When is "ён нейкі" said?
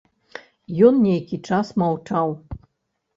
0.87-1.39